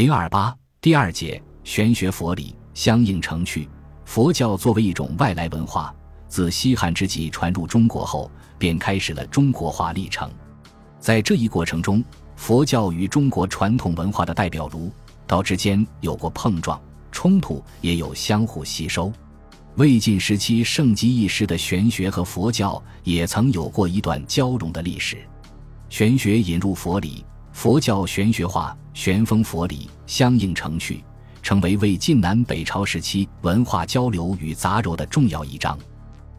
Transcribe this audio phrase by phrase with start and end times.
[0.00, 3.68] 零二八第二节玄学佛理相应成趣。
[4.06, 5.94] 佛教作为一种外来文化，
[6.26, 10.30] 自西汉之际传入中国后，便开始了中国化历程。
[10.98, 12.02] 在这一过程中，
[12.34, 14.90] 佛教与中国传统文化的代表儒
[15.26, 16.80] 道之间有过碰撞、
[17.12, 19.12] 冲突，也有相互吸收。
[19.74, 25.18] 魏晋时期盛极一时的玄学和佛教也曾有过一段交融的历史。
[25.90, 27.22] 玄学引入佛理，
[27.60, 31.04] 佛教玄学化，玄风佛理相应成趣，
[31.42, 35.78] 成为魏晋南北朝时期文化交流与杂糅的重要一章。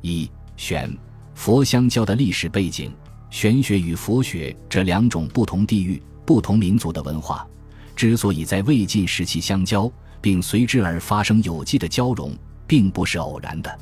[0.00, 0.96] 一玄
[1.34, 2.94] 佛相交的历史背景，
[3.30, 7.44] 玄学与佛学这两种不同地域、不同民族的文化，
[7.96, 9.90] 之所以在魏晋时期相交，
[10.20, 12.32] 并随之而发生有机的交融。
[12.64, 13.78] 并不是偶然的。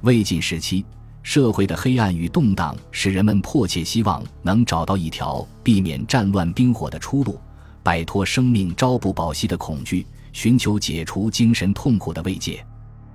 [0.00, 0.84] 魏晋时期，
[1.22, 7.40] 社会的黑暗与动荡使人们迫切希望能找到一条避免战乱兵火的出路，
[7.82, 12.64] 摆脱生命朝不保夕的恐惧，寻求解除精神痛苦的慰藉。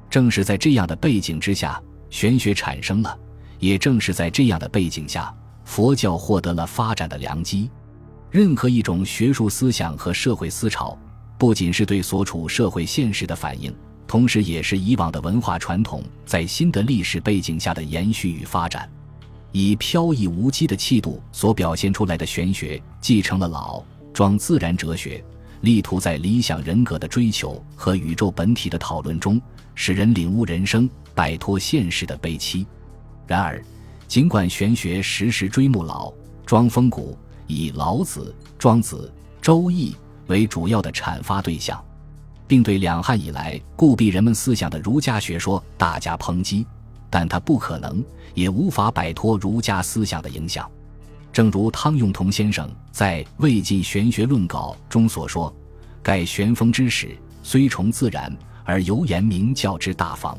[0.10, 3.12] 正是在这样的背景之下，玄学产生了；
[3.60, 5.34] 也正是在这样的背景下，
[5.66, 7.70] 佛教获得了发展的良机。
[8.32, 10.98] 任何一种学术思想和社会思潮，
[11.38, 13.74] 不仅是对所处社会现实的反应。
[14.08, 18.90] 同时，也是以往的文化传统在新的历史背景下的延续与发展。
[19.52, 25.24] 以飘逸无羁的气度所表现出来的玄学，继承了老庄自然哲学，
[25.62, 29.42] 力图在理想人格的追求和宇宙本体的讨论中，
[29.76, 32.66] 使人领悟人生，摆脱现实的悲戚。
[33.26, 33.62] 然而，
[34.08, 36.14] 尽管玄学时时追慕老
[36.46, 39.96] 庄风骨，以老子、庄子、周易
[40.28, 41.84] 为主要的阐发对象。
[42.48, 46.66] 并对两汉以来固蔽人们思想的儒家学说大加抨击，
[47.10, 48.04] 但他不可能
[48.34, 50.70] 也无法摆脱儒家思想的影响。
[51.34, 55.54] 正如汤用彤先生在《魏晋玄学论稿》中所说
[56.02, 60.36] ：“盖玄风之始，虽崇自然，而犹言明教之大方。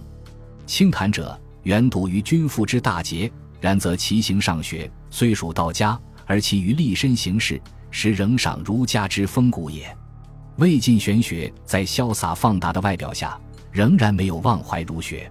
[0.67, 7.61] 清谈者，原笃于君父之大节；然则其行上学，虽属道家，而其于立身行事，
[7.91, 9.95] 实仍赏儒家之风骨也。”
[10.58, 13.39] 魏晋玄学在潇洒放达的外表下，
[13.70, 15.30] 仍然没有忘怀儒学。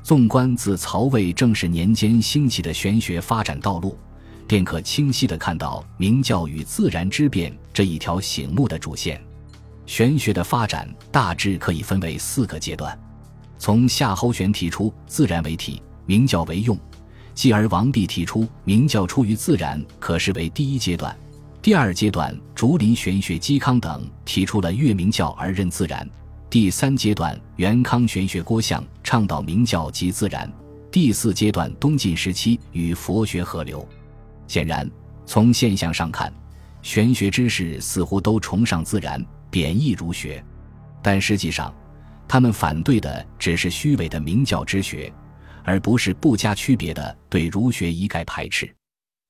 [0.00, 3.98] 纵观自曹魏正始年间兴起的玄学发展道路，
[4.46, 9.20] 便可清晰地看到明教与自然之变这一条醒目的主线。
[9.86, 12.96] 玄学的发展大致可以分为四个阶段：
[13.58, 16.76] 从夏侯玄提出自然为体，明教为用；
[17.34, 21.12] 继而王弼提出明教出于自然，可视为第一阶段。
[21.62, 26.02] 第二阶段，竹林玄学嵇康等提出了越明教而任自然；
[26.48, 30.48] 第三阶段，元康玄学郭象倡导明教即自然；
[30.90, 33.86] 第四阶段，东晋时期与佛学合流。
[34.48, 34.90] 显然，
[35.26, 36.32] 从现象上看，
[36.80, 40.42] 玄学知识似乎都崇尚自然，贬义儒学，
[41.02, 41.74] 但实际上，
[42.26, 45.12] 他们反对的只是虚伪的明教之学，
[45.62, 48.74] 而不是不加区别的对儒学一概排斥。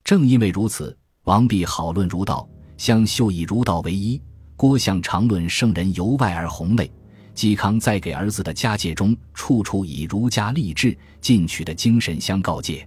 [0.04, 0.96] 正因为如此。
[1.30, 2.44] 王弼好论儒道，
[2.76, 4.20] 相秀以儒道为一；
[4.56, 6.90] 郭象常论圣人由外而弘内。
[7.36, 12.84] 嵇康在给儿子的家诫中，处处以儒家励志进取的精神相告诫。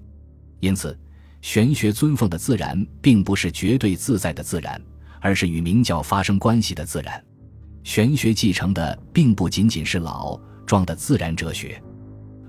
[0.59, 0.99] 因此，
[1.41, 4.77] 玄学尊奉的自然，并不是绝对自在的自然，
[5.21, 7.23] 而是与明教发生关系的自然。
[7.85, 11.81] 玄学继承的，并不仅仅是老庄的自然哲学，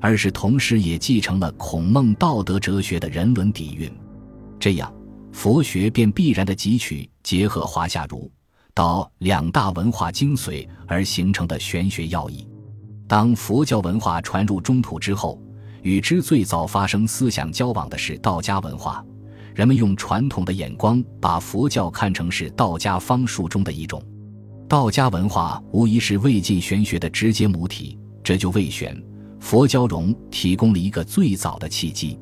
[0.01, 3.89] 而是同时也继承了孔孟道德哲学的人伦底蕴。
[4.59, 4.93] 这样。
[5.35, 8.31] 佛学便必然的汲取结合华夏儒
[8.73, 12.47] 道两大文化精髓而形成的玄学要义。
[13.09, 15.39] 当佛教文化传入中土之后，
[15.83, 19.05] 与之最早发生思想交往的是道家文化。
[19.57, 24.01] 人们用传统的眼光把佛教看成是道家方术中的一种。
[24.69, 28.97] 道家文化无疑是魏晋玄学的直接母体，这就魏玄
[29.41, 32.19] 佛交融提供了一个最早的契机。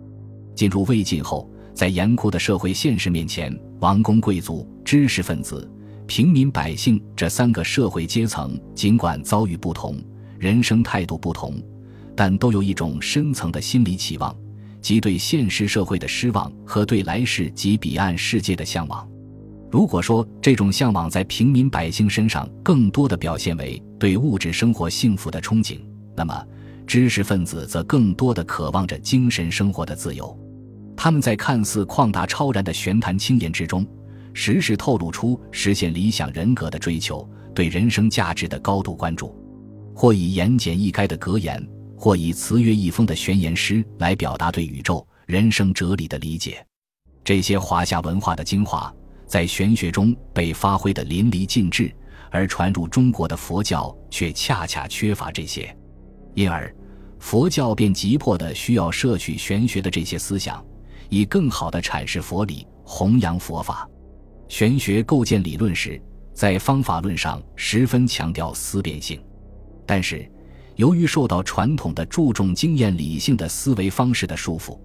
[0.55, 1.52] 进入魏晋后。
[1.75, 5.71] 在严酷的社会现实面前，王公贵族、知识分子、
[6.07, 9.97] 平民百姓这三个社会阶层，尽管遭遇不同，
[10.39, 11.63] 人生态度不同，
[12.15, 14.37] 但都有一种深层的心理期望，
[14.81, 19.09] 即对现实社会的失望和对来世及彼岸世界的向往。
[19.71, 25.81] 如果说这种向往在平民百姓身上更多的表现为对物质生活幸福的憧憬，
[26.15, 26.47] 那么
[26.87, 30.39] 知识分子则更多的渴望着精神生活的自由。
[31.03, 33.85] 他们在看似旷达超然的玄谈清言之中，
[34.33, 39.37] 时时透露出实现理想人格的追求，对人生价值的高度关注，
[39.97, 41.61] 或以言简意赅的格言，
[41.97, 46.65] 或以词约意丰的玄言诗来表达对宇宙、人生哲理的理解。
[47.25, 48.95] 这些华夏文化的精华，
[49.27, 51.93] 在玄学中被发挥得淋漓尽致，
[52.31, 55.77] 而传入中国的佛教却恰恰缺乏这些，
[56.35, 56.73] 因而
[57.19, 60.65] 佛教便急迫的需要摄取玄学的这些思想，
[61.13, 63.87] 以更好的阐释佛理、弘扬佛法。
[64.49, 66.01] 玄学构建理论时，
[66.33, 69.23] 在方法论上十分强调思辨性，
[69.85, 70.27] 但是
[70.77, 74.81] 由于受到传统的注重经验理性的思维方式的束缚，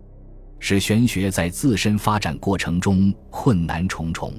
[0.59, 4.33] 使玄学在自身发展过程中困难重重，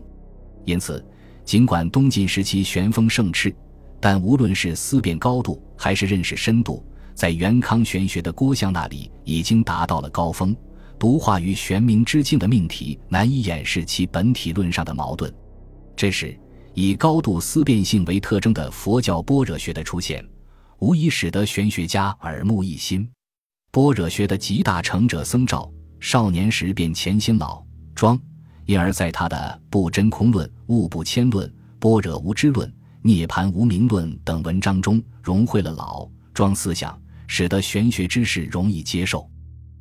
[0.66, 1.02] 因此。
[1.42, 3.54] 尽管东晋时期玄风盛炽，
[3.98, 6.84] 但无论是思辨高度还是认识深度，
[7.14, 10.54] 在元康玄学的郭象那里已经达到了高峰。
[10.98, 15.32] 独化于玄冥之境的命题难以掩饰其本体论上的矛盾。
[15.96, 16.38] 这时，
[16.74, 20.24] 以高度思辨性为特征的佛教般若学的出现，
[20.80, 23.08] 无疑使得玄学家耳目一新。
[23.70, 28.18] 般若学的集大成者僧肇，少年时便潜心老庄。
[28.66, 29.36] 因而，在他的
[29.70, 31.48] 《不真空论》《物不迁论》
[31.78, 32.68] 《般若无知论》
[33.02, 39.28] 《涅盘无名论》等文章中，融汇了老庄思想，使得玄学知识容易接受。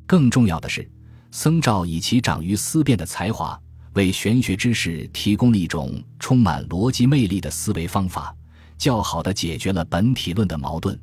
[0.06, 0.90] 更重要的是，
[1.30, 3.58] 僧肇以其长于思辨的才华，
[3.94, 8.34] 为玄学知识提供了一种充满逻辑魅力的思维方法，
[8.76, 10.98] 较好地解决了本体论的矛盾。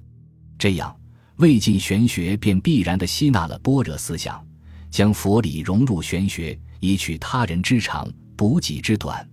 [0.58, 0.96] 这样，
[1.38, 4.44] 魏晋玄学便必然地吸纳了般若思想，
[4.90, 6.58] 将佛理融入玄学。
[6.82, 9.28] 以取他人之长，补己之短，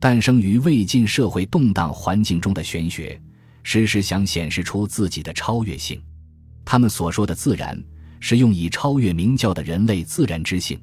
[0.00, 3.20] 诞生于魏晋社会动荡环境中的玄学，
[3.62, 6.00] 时时想显示出自己的超越性。
[6.64, 7.78] 他们所说的自然，
[8.20, 10.78] 是用以超越明教的人类自然之性；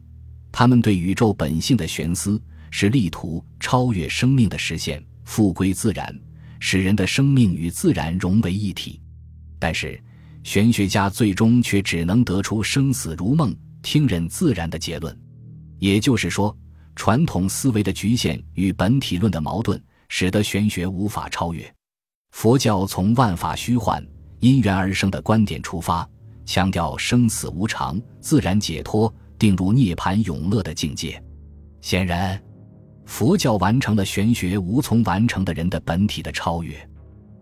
[0.52, 2.42] 他们对宇宙本性的玄思，
[2.72, 6.14] 是力图超越生命的实现，复归自然，
[6.60, 9.00] 使人的生命与自然融为一体。
[9.60, 10.02] 但是，
[10.44, 15.18] 玄学家最终却只能得出生死如梦、听任自然的结论。
[15.80, 16.56] 也就是说，
[16.96, 21.74] 传统思维的局限与本体论的矛盾，使得玄学无法超越。
[22.32, 24.06] 佛教从万法虚幻、
[24.40, 26.08] 因缘而生的观点出发，
[26.46, 31.22] 强调生死无常、自然解脱、定入涅槃永乐的境界。
[31.82, 32.42] 显然，
[33.06, 36.90] 佛教完成了玄学无从完成的人的本体的超越，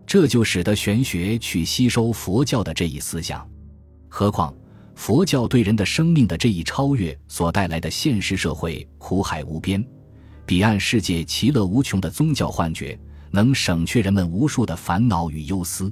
[0.06, 3.48] 这就使得玄学去吸收佛教的这一思想。
[4.08, 4.54] 何况。
[4.94, 9.82] 佛教对人的生命的这一超越所带来的现实社会苦海无边、
[10.44, 12.96] 彼岸世界其乐无穷的宗教幻觉，
[13.30, 15.90] 能省却人们无数的烦恼与忧思。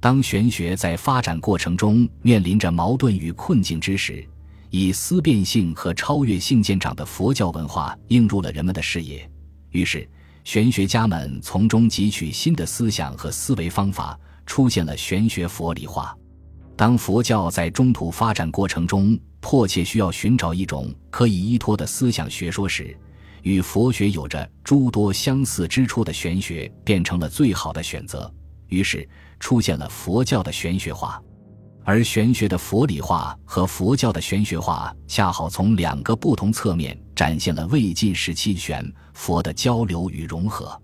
[0.00, 4.24] 当玄学在发展过程中面临着矛盾与困境之时，
[4.70, 9.28] 以思辨性和超越性见长的佛教文化映入了人们的视野，
[9.70, 10.08] 于是
[10.44, 16.16] 玄学家们从中汲取新的思想和思维方法，出现了玄学佛理化。
[16.76, 22.96] 当佛教在中土发展过程中迫切需要寻找一种可以依托的思想学说时，
[23.42, 28.32] 与佛学有着诸多相似之处的玄学变成了最好的选择。
[28.68, 29.08] 于是
[29.40, 31.20] 出现了佛教的玄学化，
[31.84, 38.84] 而玄学的佛理化和佛教的玄学化恰好从两个不同侧面展现了魏晋时期玄
[39.14, 40.80] 佛的交流与融合。